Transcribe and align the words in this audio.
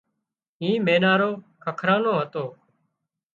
اِي 0.61 0.69
مينارو 0.85 1.31
ککران 1.63 1.99
نو 2.05 2.11
هتو 2.19 2.45